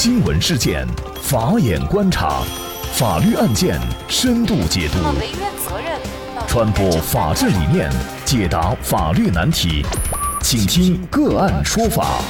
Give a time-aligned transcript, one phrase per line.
[0.00, 0.86] 新闻事件，
[1.20, 2.40] 法眼观察，
[2.94, 4.98] 法律案件深度解读，
[6.46, 7.90] 传播法治理念，
[8.24, 9.84] 解答法律难题，
[10.40, 12.22] 请听个案说法。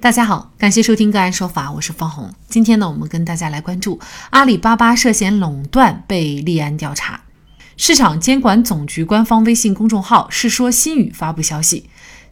[0.00, 2.34] 大家好，感谢收听个案说法，我是方红。
[2.48, 4.00] 今天呢，我们跟大家来关注
[4.30, 7.20] 阿里巴巴涉嫌垄断被立案调查。
[7.76, 11.88] 市场监管总局官方微信公众号“世说新语”发布消息。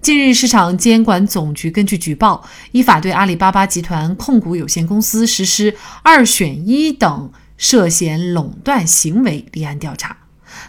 [0.06, 10.16] 近日，市场监管总局根据举报，依法对阿里巴巴集团控股有限公司实施“二选一”等涉嫌垄断行为立案调查。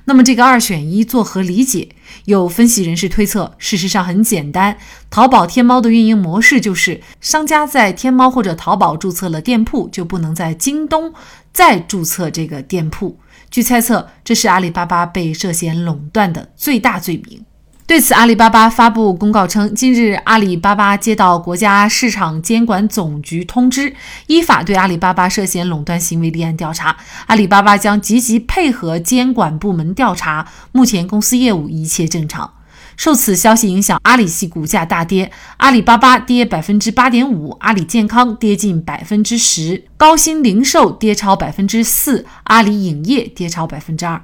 [0.05, 1.89] 那么，这个“二选一”作何理解？
[2.25, 4.75] 有分析人士推测，事实上很简单，
[5.11, 11.13] 淘宝、天猫的运营模式就是，商家在天猫或者淘宝注册了店铺，就不能在京东
[11.53, 13.19] 再注册这个店铺。
[13.51, 17.45] 据猜测，这是阿里巴巴被涉嫌垄断的最大罪名。
[17.87, 23.95] 对此，阿里巴巴发布公告称，近日阿里巴巴接到国家市场监管总局通知，
[24.27, 26.97] 依法对阿里巴巴涉嫌垄断行为立案调查。
[27.27, 32.55] 阿里巴巴将积极配合监管部门调查，目前公司业务一切正常。
[32.97, 44.21] 受此消息影响，阿里系股价大跌，阿里巴巴跌百分之八点五，阿里健康跌近百分之十，高新零售跌超百分之四，阿里影业跌超百分之二。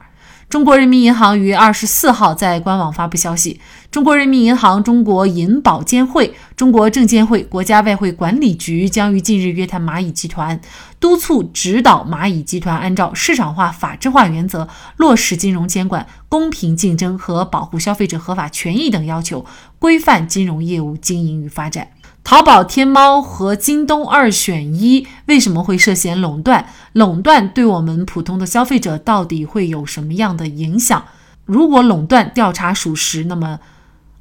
[0.54, 3.60] 中国人民银行于二十四号在官网发布消息，
[3.90, 10.62] 中国人民银行、中国银保监会、中国证监会、国家外汇管理局将于近日约谈蚂蚁集团，
[11.00, 19.44] 督促指导蚂蚁集团按照市场化、法治化原则落实金融监管、公平竞争和保护消费者合法权益等要求，
[19.80, 21.88] 规范金融业务经营与发展。
[22.24, 26.68] 淘宝、天猫和京东二选一为什么会涉嫌垄断？
[26.94, 31.06] 垄断对我们普通的消费者到底会有什么样的影响？
[31.46, 33.60] 如果垄断调查属实，那么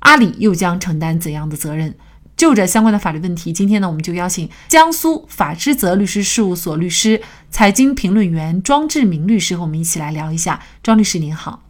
[0.00, 1.94] 阿里又将承担怎样的责任？
[2.36, 10.60] 就这相关的法律问题，今天呢，我们就邀请江苏法之泽律师事务所律师、财经评论员庄志明律师和我们一起来聊一下。
[10.82, 11.62] 庄律师您好，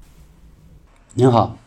[1.14, 1.58] 您好。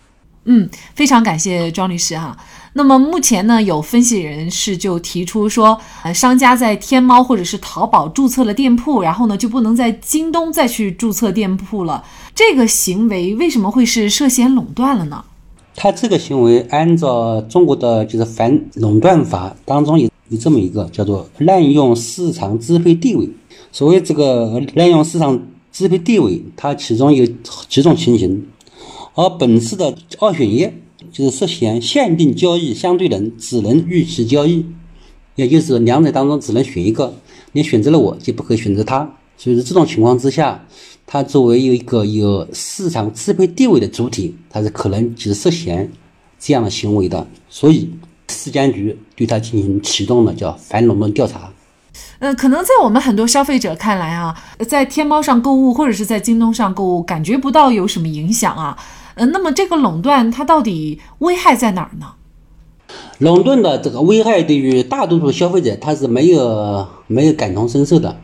[0.46, 2.38] 嗯，非常感谢庄律师哈。
[2.74, 12.04] 那么目前呢，有分析人士就提出说，呃，商家在天猫或者是淘宝注册了店铺，然后呢就不能在京东再去注册店铺了。
[12.34, 15.24] 这个行为为什么会是涉嫌垄断了呢？
[15.76, 23.30] 他这个行为按照中国的就是反垄断法当中有有这么一个叫做滥用市场支配地位。
[23.72, 25.42] 所谓这个滥用市场
[25.72, 27.26] 支配地位，它其中有
[27.68, 28.46] 几种情形。
[29.16, 30.70] 而本次的二选一
[31.12, 34.66] 就是涉嫌限定交易相对人只能与其交易，
[35.36, 37.14] 也就是两者当中只能选一个，
[37.54, 39.10] 你选择了我就不可以选择他。
[39.38, 40.66] 所以说这种情况之下，
[41.06, 45.90] 他作为有一个有市场支配地位的主体，他是可能就是涉嫌
[46.40, 47.26] 这样的行为的。
[47.50, 47.90] 所以
[48.28, 51.50] 市监局对他进行启动了叫反垄断调查。
[52.20, 54.36] 呃，可能在我们很多消费者看来啊，
[54.68, 58.78] 在天猫上购物或者是在京东上购物，感觉不到有什么影响啊。
[59.16, 62.14] 嗯，那么这个垄断它到底危害在哪儿呢？
[63.20, 68.18] 垄断的这个危害对于大多数消费者他是没有没有感同身受的，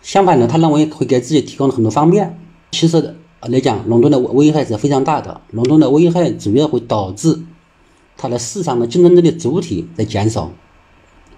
[0.00, 2.38] 相反呢，他认为会给自己提供了很多方便。
[2.70, 5.42] 其实来讲，垄断的危害是非常大的。
[5.50, 7.38] 垄断的危害主要会导致
[8.16, 10.50] 它的市场的竞争力的主体在减少，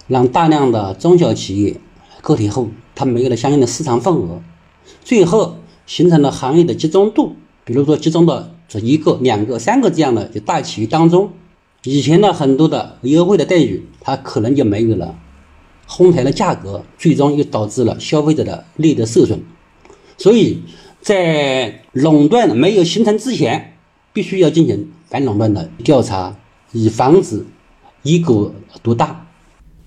[0.07, 1.81] 让大量的中小企业
[2.21, 4.41] 个体户他没有了相应的市场份额，
[5.03, 8.45] 最后形成了行业的集中度，比如说集中到。
[8.81, 11.31] 一个、两个、三个这样的就大企业当中，
[11.85, 15.19] 以前的很多的优惠的待遇，它可能就没有了，
[15.87, 19.43] 哄抬的价格，最终又导致了消费者的利益的受损。
[20.19, 20.63] 所以
[21.01, 23.77] 在垄断没有形成之前，
[24.13, 26.37] 必须要进行反垄断的调查，
[26.73, 27.45] 以防止
[28.03, 29.27] 一国独大。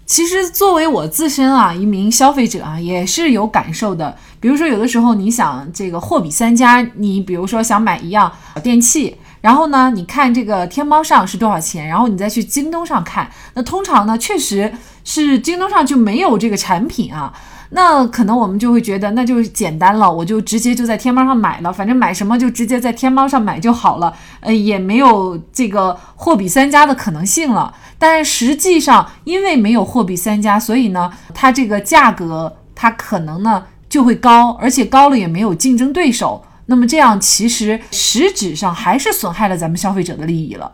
[0.05, 4.15] 其实，作为我自身啊，一名消费者啊，也是有感受的。
[4.39, 14.71] 比如说，有的时候你想这个货比三家，你比如说想买一样电器，然后呢，你看这个天猫上是多少钱，然后你再去京东上看，那通常呢，确实
[15.03, 17.33] 是京东上就没有这个产品啊。
[17.69, 27.73] 那可能我们就会觉得那就简单了，我就直接就在天猫上买了，反正买什么就直接在天猫上买就好了，呃，也没有这个货比三家的可能性了。
[27.97, 36.43] 但实际上，因为没有货比三家，所以呢，它这个价格它可能呢就会高，而且高了也没有竞争对手。
[36.67, 40.71] 那么这样其实实质上还是损害了咱们消费者的利益了。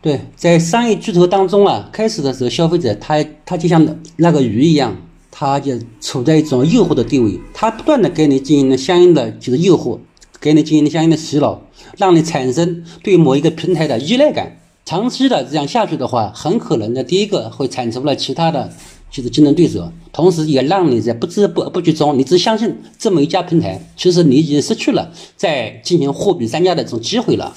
[0.00, 3.84] 对，在商业巨头当中啊，开始的时候，消费者他他就像
[4.16, 4.94] 那个鱼一样，
[5.38, 9.98] 他就处在一种诱惑的地位，他不断的给你进行了相应的就是诱惑，
[10.40, 11.60] 给你进行了相应的洗脑，
[11.98, 14.56] 让你产生对某一个平台的依赖感。
[14.86, 18.72] 长期的这样下去的话，很可能呢，第一个会产出了其他的
[19.10, 27.54] 就是竞争对手，同时也让你在不知不不觉中，你只相信这么一家平台，其实你已经失去了在进行货比三家的这种机会了。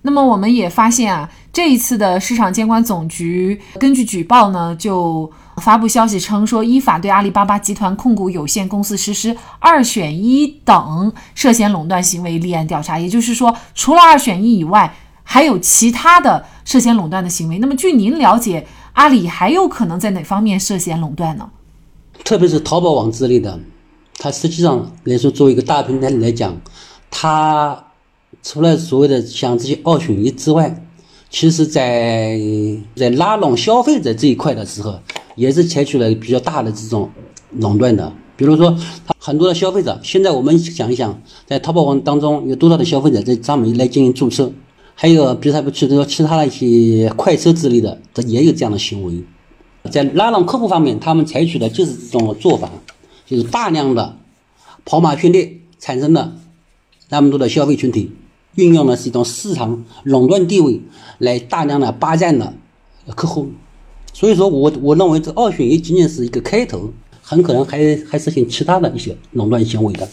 [0.00, 12.98] 那么我们也发现啊，这一次的市场监管总局根据举报呢，就发布消息称说，依法对阿里巴巴集团控股有限公司实施二选一等涉嫌垄断行为立案调查。
[12.98, 17.58] 也就是说，除了二选一以外，还有其他的涉嫌垄断的行为。
[17.58, 21.48] 那么据您了解，阿里还有可能在哪方面涉嫌垄断呢？
[22.24, 23.58] 特别是淘宝网之类的，
[24.18, 26.56] 它实际上来说，作为一个大平台来讲，
[27.10, 27.82] 它。
[28.42, 30.72] 除了所谓的像这些二选一之外，
[31.30, 32.38] 其实，在
[32.94, 35.00] 在拉拢消费者这一块的时候，
[35.36, 37.08] 也是采取了比较大的这种
[37.52, 38.12] 垄断的。
[38.36, 44.52] 比如说，他很多的消费者，现在我们想一想，在淘宝网当中有多少的消费者在上面来进行注册？
[44.94, 49.22] 还有，比如他去说其他的一些快车之类的，这也有这样的行为。
[49.90, 52.68] 在拉拢客户方面，他们采取的就是这种做法，
[53.24, 54.16] 就是大量的
[54.84, 56.34] 跑马圈地，产生了
[57.08, 58.10] 那么多的消费群体。
[58.56, 60.80] 运用的是一种市场垄断地位
[61.18, 62.54] 来大量的霸占了
[63.14, 63.50] 客户，
[64.18, 66.90] 所以说我我认为这二选一仅仅是一个开头，
[67.20, 70.08] 很可能还还实行其他的一些垄断行为的。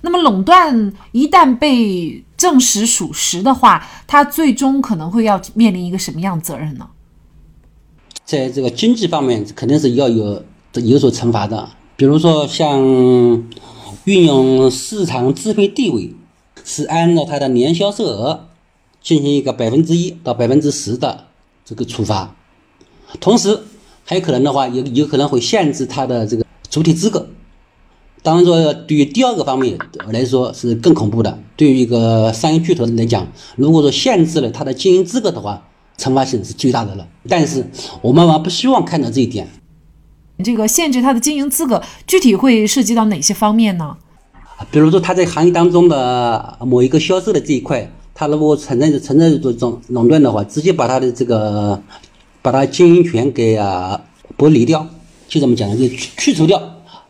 [0.00, 6.88] 那么垄断一旦被证实属实的话，它最终可能会要面临一个什么样责任呢？
[8.24, 10.42] 在这个经济方面肯定是要有
[10.72, 12.80] 有所惩罚的，比如说像
[14.04, 16.14] 运用市场支配地位。
[16.62, 18.48] 是按照它的年销售额
[19.02, 21.24] 进行一个百分之一到百分之十的
[21.64, 22.36] 这个处罚，
[23.18, 23.58] 同时
[24.04, 27.26] 还有可能的话，有有可能会限制他的这个主体资格。
[28.22, 29.78] 当然说，对于第二个方面
[30.12, 31.38] 来说是更恐怖的。
[31.56, 33.26] 对于一个商业巨头来讲，
[33.56, 35.66] 如果说限制了他的经营资格的话，
[35.96, 37.08] 惩罚性是最大的了。
[37.28, 37.66] 但是
[38.02, 39.48] 我们往不希望看到这一点。
[40.44, 43.96] 这个限制他的经营资格，具体会涉及到哪些方面呢？
[44.70, 51.82] 比如说，他在行业当中的某一个销售的这一块，他如果存在存在这种垄断的话，直接把他的这个
[52.42, 54.00] 把它经营权给啊
[54.36, 54.86] 剥离掉，
[55.28, 56.60] 就这么讲的，就去去除掉，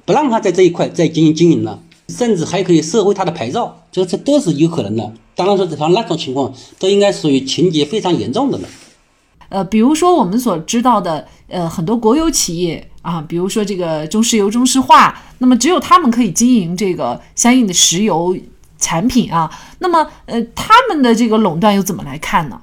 [0.04, 5.12] 不让他在这一块再进行经营了，甚至还可以收回他的牌照，这这都是有可能的。
[5.34, 8.68] 当然说，这像那种情况，都应该属于情节非常严重的了。
[9.48, 18.36] 呃，比如说我们所知道的，呃，很多国有企业啊，比如说这个中石油、中石化，那么只有他们可以经营这个相应的石油
[18.78, 19.50] 产品啊。
[19.78, 22.60] 那么，呃，他们的这个垄断又怎么来看呢？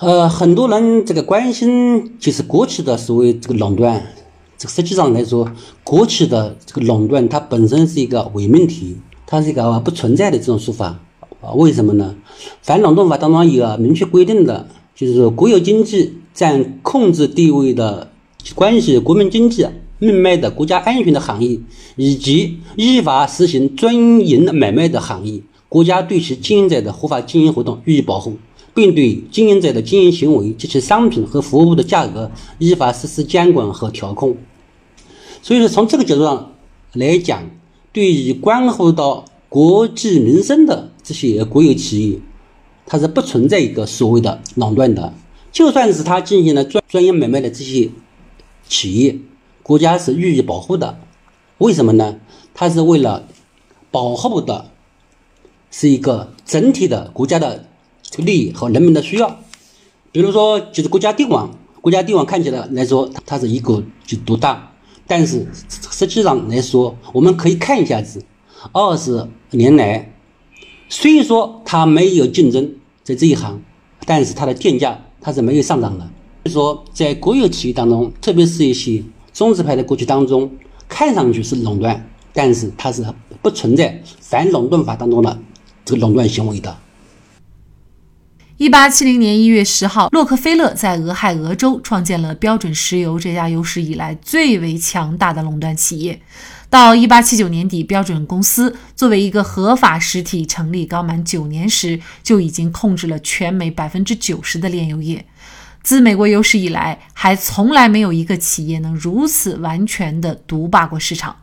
[0.00, 4.04] 呃，很多人这个关心就是国企的所谓这个垄断，
[4.58, 5.48] 这个实际上来说，
[5.84, 10.98] 国企的这个垄断它本身是一个伪命题，它是一个不存在的这种说法
[11.40, 11.52] 啊？
[11.54, 12.16] 为什么呢？
[12.60, 14.68] 反垄断法当中有明确规定的。
[14.96, 18.10] 就是说，国有经济占控制地位的
[18.54, 19.66] 关系国民经济
[19.98, 21.58] 命脉的国家安全的行业，
[21.96, 28.34] 以及依法实行专营买卖的行业，国家对其经营者的合法经营活动予以保护，
[28.74, 34.36] 并对经营者的经营行为及其商品和服务的价格依法实施监管和调控。
[35.40, 36.52] 所以说，从这个角度上
[36.92, 37.50] 来讲，
[37.92, 42.18] 对于关乎到国计民生的这些国有企业。
[42.86, 45.14] 它是不存在一个所谓的垄断的，
[45.50, 47.88] 就算是他进行了专专业买卖的这些
[48.68, 49.18] 企业，
[49.62, 50.98] 国家是予以保护的。
[51.56, 52.16] 为什么呢？
[52.52, 53.26] 它是为了
[53.90, 54.70] 保护的
[55.70, 57.64] 是一个整体的国家的
[58.22, 59.38] 利益和人民的需要。
[60.12, 64.72] 比如说，就是国家电网，国家电网看起来来说它是一个就独大，
[65.06, 65.46] 但是
[65.90, 68.24] 实际上来说，我们可以看一下子，
[68.72, 70.12] 二十年来。
[70.88, 73.60] 虽说它没有竞争在这一行，
[74.06, 76.08] 但是它的电价它是没有上涨的。
[76.44, 79.02] 所以说，在国有企业当中，特别是一些
[79.32, 80.48] 中资牌的国企当中，
[80.86, 83.04] 看上去是垄断，但是它是
[83.42, 85.36] 不存在反垄断法当中的
[85.84, 86.76] 这个垄断行为的。
[88.56, 96.20] 一八七零年一月十号，洛克菲勒在俄亥俄州创建了标准石油这家有史以来最为强大的垄断企业。
[96.70, 105.26] 到一八七九年底，标准公司作为一个合法实体成立刚满九年时，就已经控制了全美百分之九十的炼油业。
[105.82, 111.34] 自美国有史以来，还从来没有一个企业能如此完全的独霸过市场。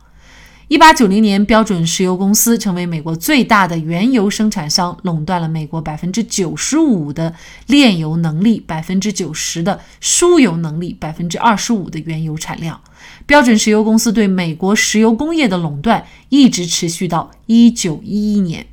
[0.72, 7.34] 一八九零年，标准石油公司成为美国最大的原油生产商，垄断了美国百分之九十五的
[7.66, 12.80] 炼油能力，百分之九十的输油能力，百分之二十五的原油产量。
[13.26, 18.64] 标准石油公司对美国石油工业的垄断一直持续到一九一一年。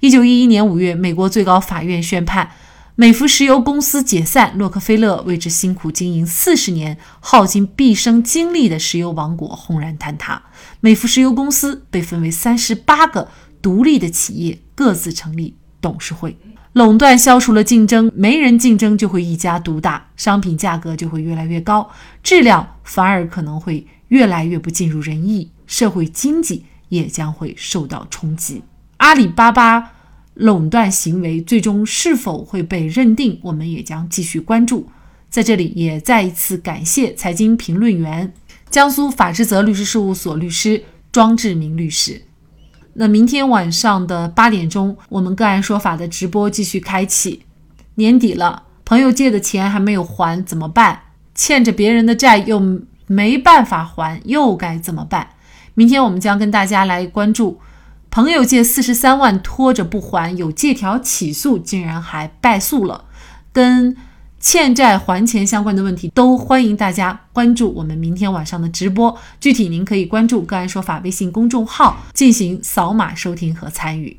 [0.00, 2.50] 一九一一年五月，美国最高法院宣判，
[2.98, 10.42] 美孚石油公司解散，洛克菲勒为之辛苦经营四十年、耗尽毕生精力的石油王国轰然坍塌。
[10.80, 13.28] 美孚石油公司被分为三十八个
[13.60, 16.38] 独立的企业，各自成立董事会。
[16.72, 21.90] 垄断消除了竞争，没人竞争就会一家独大，商品价格就会越来越高，
[22.22, 28.62] 质量反而可能会越来越不尽如人意，社会经济也将会受到冲击。
[28.96, 29.92] 阿里巴巴。
[30.36, 34.86] 垄断行为最终是否会被认定，我们也将继续关注。
[35.30, 38.32] 在这里也再一次感谢财经评论员、
[38.68, 42.22] 江苏法之泽律师事务所律师庄志明律师。
[42.94, 47.42] 那明天晚上的八点钟，我们个案说法的直播继续开启。
[47.96, 51.00] 年底了，朋友借的钱还没有还怎么办？
[51.34, 52.60] 欠着别人的债又
[53.06, 55.30] 没办法还，又该怎么办？
[55.74, 57.58] 明天我们将跟大家来关注。
[58.16, 63.04] 朋友借四十三万拖着不还，有借条起诉，竟然还败诉了。
[63.52, 63.94] 跟
[64.40, 69.14] 欠债还钱相关的问题，都欢迎大家关注我们明天晚上的直播。
[69.38, 74.18] 具体您可以关注“个案说法”微信公众号进行扫码收听和参与。